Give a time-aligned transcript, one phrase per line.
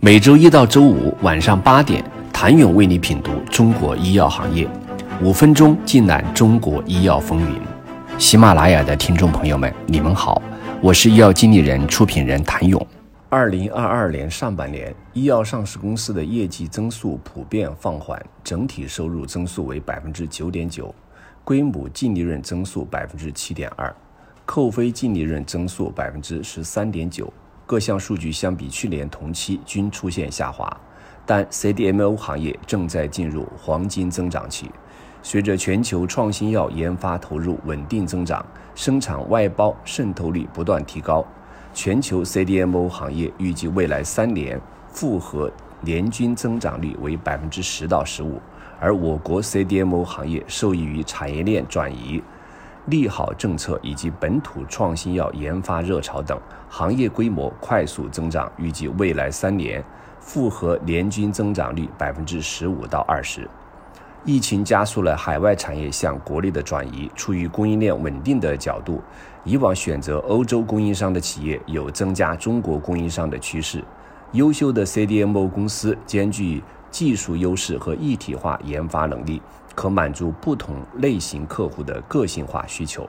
[0.00, 4.64] 每周一到周五晚上八点，谭勇为你品读中国医药行业，
[5.20, 7.60] 五分钟尽览中国医药风云。
[8.16, 10.40] 喜马拉雅的听众朋友们，你们好，
[10.80, 12.86] 我是医药经理人、出品人谭勇。
[13.28, 20.94] 二零二二年上半年，医药上市公司的业绩增速普遍放缓，整体收入增速为百分之九点九，
[21.42, 23.92] 规模净利润增速百分之七点二。
[24.46, 27.30] 扣非净利润增速百分之十三点九，
[27.68, 30.74] 各项数据相比去年同期均出现下滑，
[31.26, 34.70] 但 CDMO 行业正在进入黄金增长期。
[35.22, 38.42] 随着全球创新药研发投入稳定增长，
[38.74, 41.22] 生产外包渗透率不断提高，
[41.74, 44.58] 全球 CDMO 行业预计未来三年
[44.90, 48.40] 复合年均增长率为百分之十到十五，
[48.80, 52.22] 而我国 CDMO 行业受益于产业链转移。
[52.90, 56.38] 利好政策以及本土创新药研发热潮等，
[56.68, 59.84] 行业规模快速增长，预计未来三年
[60.20, 63.48] 复合年均增长率百分之十五到二十。
[64.24, 69.00] 疫情加速了海外产业向国内的转移，出于供应链稳定的角度，
[69.44, 73.82] 以往选择欧洲供应商的企业有增加中国供应商的趋势。
[74.32, 79.40] 优秀的 CDMO 公司兼具技术优势和一体化研发能力。
[79.78, 83.08] 可满足不同类型客户的个性化需求。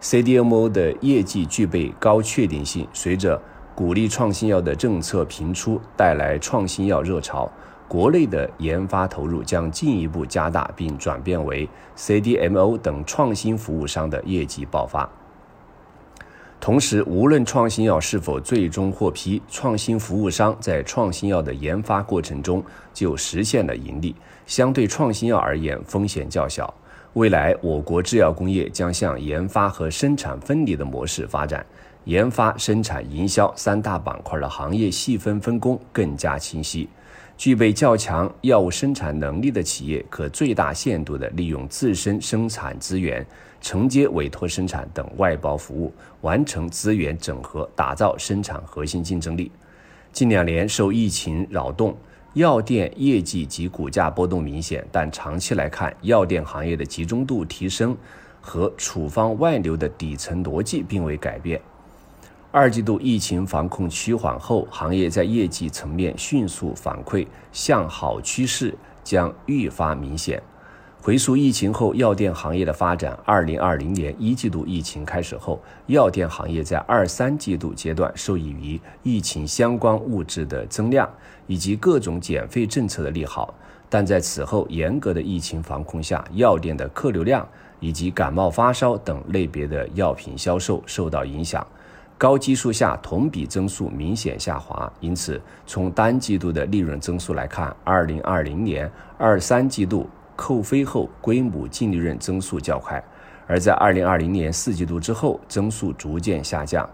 [0.00, 3.38] CDMO 的业绩具备高确定性，随着
[3.74, 7.46] 鼓励创新药的政策频出，带来创新药热潮，
[7.86, 15.06] 国内的研发投入将进一步加大，并转变为 CDMO 等创新服务商的业绩爆发。
[16.62, 24.14] 同时，无论创新药是否最终获批，创新服务商在创新药的研发过程中就实现了盈利，
[24.46, 26.72] 相对创新药而言风险较小。
[27.14, 31.66] 未来，我国制药工业将向研发和生产分离的模式发展，
[32.04, 36.88] 研发、生产、营销三大板块的行业细分分工更加清晰。
[37.36, 43.26] 具备较强药物生产能力的企业，可最大限度地利用自身生产资源，
[43.60, 49.50] 承接委托生产等外包服务，完成资源整合，打造生产核心竞争力。
[50.12, 51.96] 近两年受疫情扰动，
[52.34, 57.96] 药店业绩及股价波动明显，但长期来看，药店行业的集中度提升
[58.40, 61.60] 和处方外流的底层逻辑并未改变。
[62.54, 70.40] 二季度疫情防控趋缓后，行业在业绩层面迅速反馈向好趋势将愈发明显。
[71.00, 81.08] 回溯疫情后药店行业的发展，二零二零年一季度疫情开始后，药店行业在二三季度阶段受益于疫情相关物质的增量
[81.46, 83.54] 以及各种减费政策的利好，
[83.88, 87.48] 但在此后严格的疫情防控下，药店的客流量
[87.80, 91.66] 以及感冒发烧等类别的药品销售受到影响。
[92.22, 98.88] 高基数下同比增速明显下滑，因此从单季度的利润增速来看，二零二零年
[99.18, 103.02] 二三季度扣非后规模净利润增速较快，
[103.48, 106.88] 而在二零二零年四季度之后增速逐渐下降，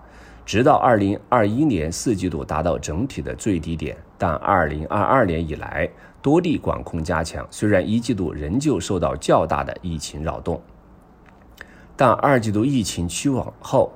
[0.46, 3.94] 直到二零二一年四季度达到整体的最低点。
[4.16, 5.86] 但二零二二年以来
[6.22, 10.58] 多地管控加强，虽然一季度仍旧受到较大的疫情扰动，
[11.94, 13.92] 但二季度疫情趋缓后。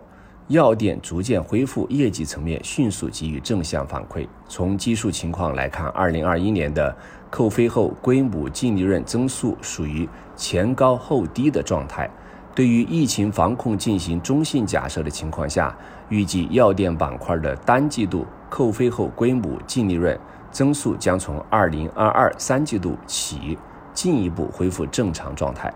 [0.49, 4.27] 药店逐渐恢复，业绩层面迅速给予正向反馈。
[4.49, 6.95] 从基数情况来看，二零二一年的
[7.31, 12.11] 扣非后规模净利润增速属于前高后低的状态。
[12.55, 15.75] 对于疫情防控进行中性假设的情况下，
[16.11, 20.19] 预计药店板块的单季度扣非后规模净利润
[20.51, 23.57] 增速将从二零二二三季度起
[23.95, 25.73] 进一步恢复正常状态。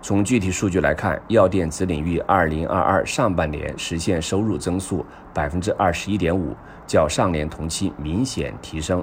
[0.00, 5.04] 从具体数据来看，药店子领域二零二二上半年实现收入增速
[5.34, 6.54] 百分之二十一点五，
[6.86, 9.02] 较上年同期明显提升；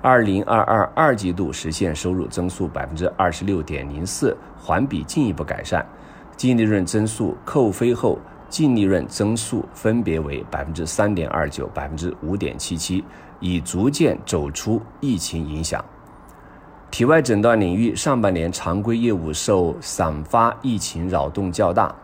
[0.00, 5.84] 二零二二二季度实现收入增速百分之二十六点零四，环比进一步改善；
[6.36, 8.18] 净利润增速扣非后
[8.48, 13.04] 净利润增速分别为百分之三点二九、百分之五点七七，
[13.40, 15.84] 已逐渐走出疫情影响。
[16.90, 21.94] 体外诊断领域上半年常规业务受散发疫情扰动较大，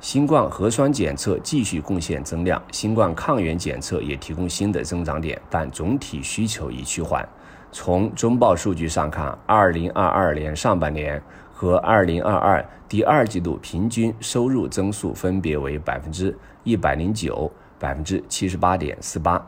[0.00, 7.26] 新冠核酸检测继续贡献增量，新冠抗原检测也提供新的增长点，但总体需求已趋缓。
[7.72, 19.42] 从中报数据上看，二零二二年上半年和二零二二第二季度平均收入增速分别为百分之一百零九、百分之七十八点四八。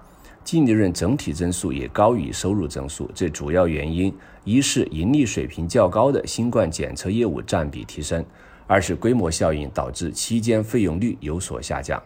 [0.46, 4.14] 净利润整体增速也高于收入增速，这主要原因
[4.44, 8.24] 一是盈利水平较高的新冠检测业务占比提升，
[8.68, 12.00] 二是规模效应导致期间费用率有所下降。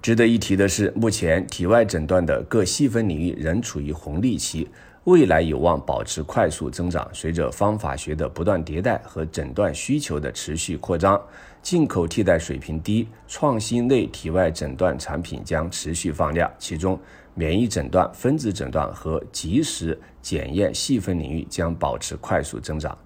[0.00, 4.68] 值得一提的是，目前体外诊断的各细分领域仍处于红利期，
[5.04, 7.08] 未来有望保持快速增长。
[7.12, 11.20] 随着方法学的不断迭代和诊断需求的持续扩张，
[11.62, 16.50] 进口替代水平低，创新类体外诊断产品将持续放量。
[16.58, 17.00] 其中，
[17.34, 22.96] 免疫诊断、分子诊断和即时检验细分领域将保持快速增长。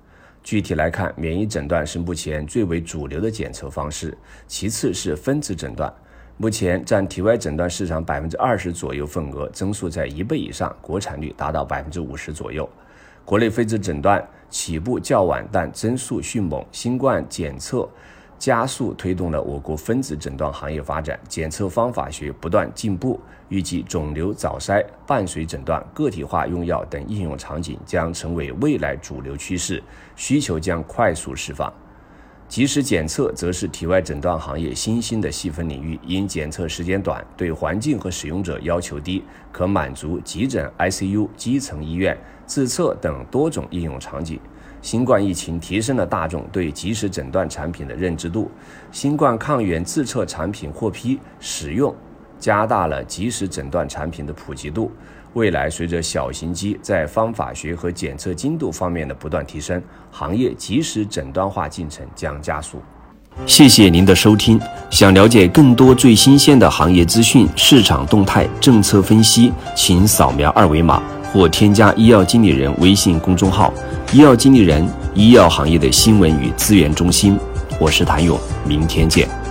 [0.42, 5.90] 具体来看，免疫诊断是目前最为主流的检测方式，其次是分子诊断。
[6.36, 12.68] 目前占体外诊断市场百分之二十左右份额，增速在一倍以上，国产率达到百分之五十左右。
[13.24, 16.64] 国内分子诊断起步较晚，但增速迅猛。
[16.72, 17.88] 新冠检测
[18.36, 23.20] 加速推动了我国分子诊断行业发展，检测方法学不断进步。
[23.48, 29.80] 预计肿瘤早筛、伴随诊断、个体化用药等应用场景将成为未来主流趋势，
[30.16, 31.72] 需求将快速释放。
[32.54, 42.16] 即时检测则是体外诊断行业新兴的细分领域，因检测时间短，对环境和使用者要求低，可满足急诊、ICU、基层医院
[42.46, 44.38] 自测等多种应用场景。
[44.80, 48.48] 新冠疫情提升了大众对即时诊断产品的认知度，
[48.92, 51.92] 新冠抗原自测产品获批使用，
[52.38, 54.92] 加大了即时诊断产品的普及度。
[55.34, 62.80] 未来，随着小型机在方法学和检测精度方面的不断提升，行业即时诊断化进程将加速。
[63.44, 64.60] 谢谢您的收听。
[64.90, 71.02] 想了解更多最新鲜的行业资讯、市场动态、政策分析，请扫描二维码
[71.32, 73.74] 或添加医药经理人微信公众号
[74.14, 77.36] “医药经理人”——医药行业的新闻与资源中心。
[77.80, 79.43] 我是谭勇，明天见。